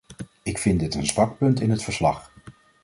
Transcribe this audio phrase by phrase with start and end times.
[0.43, 2.31] Ik vind dit een zwak punt in het verslag.